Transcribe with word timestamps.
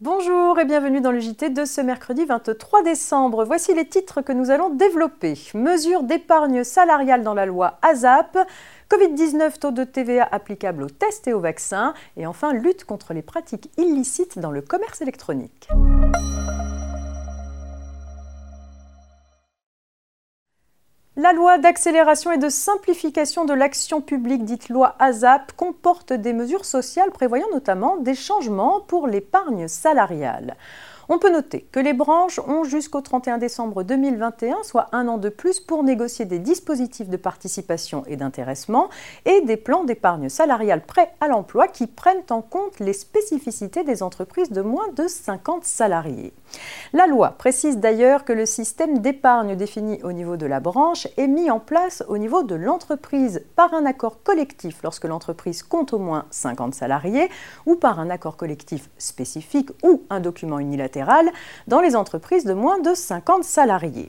Bonjour 0.00 0.60
et 0.60 0.64
bienvenue 0.64 1.00
dans 1.00 1.10
le 1.10 1.18
JT 1.18 1.50
de 1.50 1.64
ce 1.64 1.80
mercredi 1.80 2.24
23 2.24 2.84
décembre. 2.84 3.44
Voici 3.44 3.74
les 3.74 3.84
titres 3.84 4.22
que 4.22 4.30
nous 4.30 4.52
allons 4.52 4.70
développer. 4.70 5.34
Mesures 5.54 6.04
d'épargne 6.04 6.62
salariale 6.62 7.24
dans 7.24 7.34
la 7.34 7.46
loi 7.46 7.80
ASAP. 7.82 8.38
Covid-19, 8.88 9.58
taux 9.58 9.72
de 9.72 9.82
TVA 9.82 10.28
applicable 10.30 10.84
aux 10.84 10.88
tests 10.88 11.26
et 11.26 11.32
aux 11.32 11.40
vaccins. 11.40 11.94
Et 12.16 12.28
enfin, 12.28 12.52
lutte 12.52 12.84
contre 12.84 13.12
les 13.12 13.22
pratiques 13.22 13.72
illicites 13.76 14.38
dans 14.38 14.52
le 14.52 14.62
commerce 14.62 15.02
électronique. 15.02 15.68
La 21.20 21.32
loi 21.32 21.58
d'accélération 21.58 22.30
et 22.30 22.38
de 22.38 22.48
simplification 22.48 23.44
de 23.44 23.52
l'action 23.52 24.00
publique, 24.00 24.44
dite 24.44 24.68
loi 24.68 24.94
ASAP, 25.00 25.50
comporte 25.56 26.12
des 26.12 26.32
mesures 26.32 26.64
sociales 26.64 27.10
prévoyant 27.10 27.48
notamment 27.52 27.96
des 27.96 28.14
changements 28.14 28.82
pour 28.86 29.08
l'épargne 29.08 29.66
salariale. 29.66 30.56
On 31.10 31.18
peut 31.18 31.30
noter 31.30 31.62
que 31.72 31.80
les 31.80 31.94
branches 31.94 32.38
ont 32.38 32.64
jusqu'au 32.64 33.00
31 33.00 33.38
décembre 33.38 33.82
2021, 33.82 34.62
soit 34.62 34.88
un 34.92 35.08
an 35.08 35.16
de 35.16 35.30
plus, 35.30 35.58
pour 35.58 35.82
négocier 35.82 36.26
des 36.26 36.38
dispositifs 36.38 37.08
de 37.08 37.16
participation 37.16 38.04
et 38.06 38.16
d'intéressement 38.16 38.90
et 39.24 39.40
des 39.40 39.56
plans 39.56 39.84
d'épargne 39.84 40.28
salariale 40.28 40.82
prêts 40.82 41.14
à 41.22 41.28
l'emploi 41.28 41.66
qui 41.66 41.86
prennent 41.86 42.24
en 42.28 42.42
compte 42.42 42.78
les 42.78 42.92
spécificités 42.92 43.84
des 43.84 44.02
entreprises 44.02 44.50
de 44.50 44.60
moins 44.60 44.88
de 44.94 45.08
50 45.08 45.64
salariés. 45.64 46.34
La 46.94 47.06
loi 47.06 47.34
précise 47.36 47.76
d'ailleurs 47.76 48.24
que 48.24 48.32
le 48.32 48.46
système 48.46 49.00
d'épargne 49.00 49.56
défini 49.56 50.02
au 50.04 50.12
niveau 50.12 50.38
de 50.38 50.46
la 50.46 50.58
branche 50.58 51.06
est 51.18 51.26
mis 51.26 51.50
en 51.50 51.60
place 51.60 52.02
au 52.08 52.16
niveau 52.16 52.42
de 52.42 52.54
l'entreprise 52.54 53.44
par 53.56 53.74
un 53.74 53.84
accord 53.84 54.22
collectif 54.22 54.78
lorsque 54.82 55.04
l'entreprise 55.04 55.62
compte 55.62 55.92
au 55.92 55.98
moins 55.98 56.24
50 56.30 56.74
salariés 56.74 57.28
ou 57.66 57.76
par 57.76 58.00
un 58.00 58.08
accord 58.08 58.38
collectif 58.38 58.88
spécifique 58.96 59.68
ou 59.82 60.02
un 60.08 60.20
document 60.20 60.58
unilatéral 60.58 61.30
dans 61.66 61.80
les 61.80 61.94
entreprises 61.94 62.46
de 62.46 62.54
moins 62.54 62.78
de 62.78 62.94
50 62.94 63.44
salariés. 63.44 64.08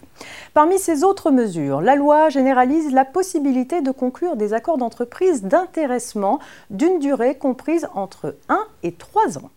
Parmi 0.54 0.80
ces 0.80 1.04
autres 1.04 1.32
mesures, 1.32 1.82
la 1.82 1.98
loi 1.98 2.30
généralise 2.30 2.94
la 2.94 3.04
possibilité 3.04 3.82
de 3.82 3.92
conclure 3.92 4.38
des 4.38 4.54
accords 4.54 4.78
d'entreprise 4.78 5.44
d'intéressement 5.44 6.40
d'une 6.70 7.00
durée 7.00 7.38
comprise 7.38 7.90
entre 7.94 8.38
1 8.48 8.66
et 8.84 8.94
3 8.94 9.38
ans. 9.40 9.50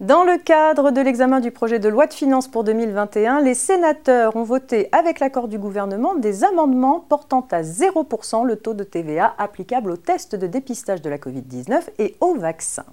Dans 0.00 0.24
le 0.24 0.36
cadre 0.36 0.90
de 0.90 1.00
l'examen 1.00 1.40
du 1.40 1.50
projet 1.50 1.78
de 1.78 1.88
loi 1.88 2.06
de 2.06 2.12
finances 2.12 2.48
pour 2.48 2.64
2021, 2.64 3.40
les 3.40 3.54
sénateurs 3.54 4.36
ont 4.36 4.42
voté 4.42 4.90
avec 4.92 5.20
l'accord 5.20 5.48
du 5.48 5.58
gouvernement 5.58 6.14
des 6.14 6.44
amendements 6.44 7.00
portant 7.00 7.46
à 7.50 7.62
0% 7.62 8.44
le 8.44 8.56
taux 8.56 8.74
de 8.74 8.84
TVA 8.84 9.34
applicable 9.38 9.90
aux 9.90 9.96
tests 9.96 10.34
de 10.34 10.46
dépistage 10.46 11.00
de 11.00 11.08
la 11.08 11.16
Covid-19 11.16 11.80
et 11.98 12.14
aux 12.20 12.34
vaccins. 12.34 12.84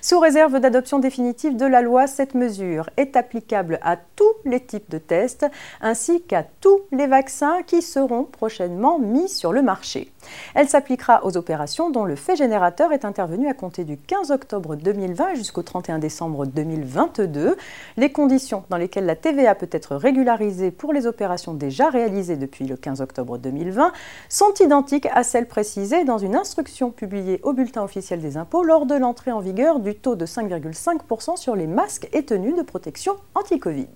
Sous 0.00 0.20
réserve 0.20 0.60
d'adoption 0.60 1.00
définitive 1.00 1.56
de 1.56 1.66
la 1.66 1.82
loi, 1.82 2.06
cette 2.06 2.34
mesure 2.36 2.88
est 2.96 3.16
applicable 3.16 3.80
à 3.82 3.96
tous 3.96 4.32
les 4.44 4.60
types 4.60 4.88
de 4.90 4.98
tests 4.98 5.46
ainsi 5.80 6.22
qu'à 6.22 6.44
tous 6.60 6.82
les 6.92 7.08
vaccins 7.08 7.62
qui 7.66 7.82
seront 7.82 8.22
prochainement 8.22 9.00
mis 9.00 9.28
sur 9.28 9.52
le 9.52 9.62
marché. 9.62 10.12
Elle 10.54 10.68
s'appliquera 10.68 11.24
aux 11.24 11.36
opérations 11.36 11.90
dont 11.90 12.04
le 12.04 12.14
fait 12.14 12.36
générateur 12.36 12.92
est 12.92 13.04
intervenu 13.04 13.48
à 13.48 13.54
compter 13.54 13.82
du 13.82 13.96
15 13.96 14.30
octobre 14.30 14.76
2020 14.76 15.34
jusqu'au 15.34 15.62
31 15.62 15.98
décembre 15.98 16.43
2022. 16.46 17.56
Les 17.96 18.12
conditions 18.12 18.64
dans 18.70 18.76
lesquelles 18.76 19.06
la 19.06 19.16
TVA 19.16 19.54
peut 19.54 19.68
être 19.70 19.96
régularisée 19.96 20.70
pour 20.70 20.92
les 20.92 21.06
opérations 21.06 21.54
déjà 21.54 21.88
réalisées 21.88 22.36
depuis 22.36 22.66
le 22.66 22.76
15 22.76 23.00
octobre 23.00 23.38
2020 23.38 23.92
sont 24.28 24.54
identiques 24.60 25.08
à 25.12 25.22
celles 25.22 25.48
précisées 25.48 26.04
dans 26.04 26.18
une 26.18 26.36
instruction 26.36 26.90
publiée 26.90 27.40
au 27.42 27.52
Bulletin 27.52 27.82
officiel 27.82 28.20
des 28.20 28.36
impôts 28.36 28.62
lors 28.62 28.86
de 28.86 28.94
l'entrée 28.94 29.32
en 29.32 29.40
vigueur 29.40 29.80
du 29.80 29.94
taux 29.94 30.16
de 30.16 30.26
5,5% 30.26 31.36
sur 31.36 31.56
les 31.56 31.66
masques 31.66 32.08
et 32.12 32.24
tenues 32.24 32.54
de 32.54 32.62
protection 32.62 33.16
anti-Covid. 33.34 33.88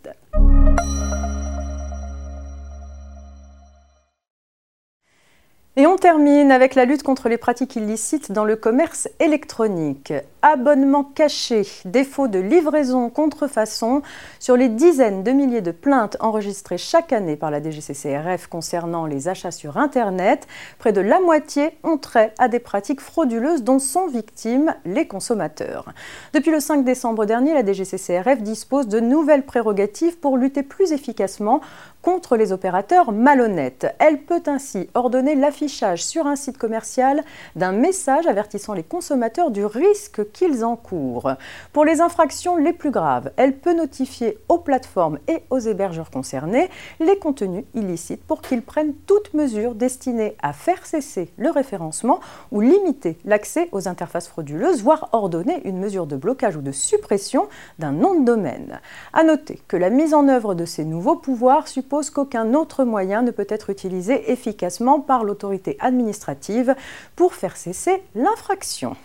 Et 5.81 5.87
on 5.87 5.94
termine 5.94 6.50
avec 6.50 6.75
la 6.75 6.84
lutte 6.84 7.05
contre 7.05 7.28
les 7.28 7.39
pratiques 7.39 7.77
illicites 7.77 8.33
dans 8.33 8.44
le 8.44 8.56
commerce 8.56 9.09
électronique. 9.21 10.12
Abonnements 10.43 11.05
cachés, 11.05 11.69
défaut 11.84 12.27
de 12.27 12.41
livraison, 12.41 13.11
contrefaçon, 13.11 14.03
sur 14.41 14.56
les 14.56 14.69
dizaines 14.69 15.22
de 15.22 15.31
milliers 15.31 15.61
de 15.61 15.71
plaintes 15.71 16.16
enregistrées 16.19 16.78
chaque 16.78 17.12
année 17.12 17.37
par 17.37 17.53
la 17.53 17.62
DGCCRF 17.62 18.49
concernant 18.49 19.06
les 19.06 19.28
achats 19.28 19.53
sur 19.53 19.77
Internet, 19.77 20.49
près 20.81 20.93
de 20.93 21.00
la 21.00 21.21
moitié 21.21 21.71
ont 21.84 21.97
trait 21.97 22.34
à 22.39 22.49
des 22.49 22.59
pratiques 22.59 23.00
frauduleuses 23.00 23.62
dont 23.62 23.78
sont 23.78 24.09
victimes 24.09 24.75
les 24.84 25.06
consommateurs. 25.06 25.93
Depuis 26.33 26.50
le 26.50 26.59
5 26.59 26.84
décembre 26.84 27.25
dernier, 27.25 27.55
la 27.55 27.65
DGCCRF 27.65 28.43
dispose 28.43 28.89
de 28.89 28.99
nouvelles 28.99 29.47
prérogatives 29.47 30.19
pour 30.19 30.39
lutter 30.39 30.65
plus 30.65 30.91
efficacement 30.91 31.60
contre 32.03 32.37
les 32.37 32.53
opérateurs 32.53 33.12
malhonnêtes. 33.12 33.95
Elle 34.00 34.22
peut 34.22 34.43
ainsi 34.47 34.89
ordonner 34.95 35.37
l'affichage 35.37 35.68
sur 35.69 36.27
un 36.27 36.37
site 36.37 36.59
commercial 36.59 37.23
d'un 37.56 37.73
message 37.73 38.27
avertissant 38.27 38.73
les 38.73 38.83
consommateurs 38.83 39.51
du 39.51 39.65
risque 39.65 40.31
qu'ils 40.33 40.65
encourent. 40.65 41.33
Pour 41.73 41.84
les 41.84 42.01
infractions 42.01 42.56
les 42.56 42.73
plus 42.73 42.91
graves, 42.91 43.31
elle 43.37 43.56
peut 43.56 43.75
notifier 43.75 44.39
aux 44.49 44.59
plateformes 44.59 45.19
et 45.28 45.43
aux 45.51 45.59
hébergeurs 45.59 46.11
concernés 46.11 46.71
les 47.01 47.19
contenus 47.19 47.65
illicites 47.75 48.25
pour 48.25 48.41
qu'ils 48.41 48.62
prennent 48.62 48.95
toute 49.07 49.34
mesure 49.34 49.75
destinée 49.75 50.37
à 50.43 50.53
faire 50.53 50.87
cesser 50.87 51.31
le 51.37 51.51
référencement 51.51 52.21
ou 52.51 52.61
limiter 52.61 53.19
l'accès 53.25 53.69
aux 53.73 53.89
interfaces 53.89 54.28
frauduleuses, 54.28 54.83
voire 54.83 55.11
ordonner 55.12 55.61
une 55.67 55.78
mesure 55.78 56.07
de 56.07 56.17
blocage 56.17 56.57
ou 56.57 56.62
de 56.62 56.73
suppression 56.73 57.49
d'un 57.78 57.93
nom 57.93 58.19
de 58.19 58.25
domaine. 58.25 58.81
À 59.12 59.23
noter 59.23 59.61
que 59.69 59.77
la 59.77 59.91
mise 59.91 60.15
en 60.15 60.28
œuvre 60.28 60.55
de 60.55 60.65
ces 60.65 60.84
nouveaux 60.84 61.17
pouvoirs 61.17 61.69
suppose 61.69 62.11
qu'aucun 62.11 62.55
autre 62.55 62.84
moyen 62.84 63.23
ne 63.23 63.31
peut 63.31 63.47
être 63.49 63.71
utilisé 63.71 64.31
efficacement 64.33 65.01
par 65.01 65.25
l'autorité 65.25 65.58
administrative 65.81 66.75
pour 67.17 67.35
faire 67.35 67.57
cesser 67.57 68.03
l'infraction. 68.15 68.97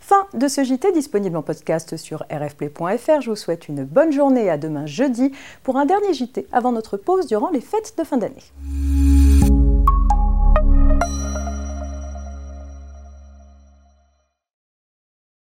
Fin 0.00 0.26
de 0.32 0.48
ce 0.48 0.64
JT 0.64 0.92
disponible 0.92 1.36
en 1.36 1.42
podcast 1.42 1.98
sur 1.98 2.24
rfplay.fr. 2.30 3.20
Je 3.20 3.28
vous 3.28 3.36
souhaite 3.36 3.68
une 3.68 3.84
bonne 3.84 4.10
journée 4.10 4.48
à 4.48 4.56
demain 4.56 4.86
jeudi 4.86 5.32
pour 5.62 5.76
un 5.76 5.84
dernier 5.84 6.14
JT 6.14 6.46
avant 6.50 6.72
notre 6.72 6.96
pause 6.96 7.26
durant 7.26 7.50
les 7.50 7.60
fêtes 7.60 7.94
de 7.98 8.04
fin 8.04 8.16
d'année. 8.16 9.07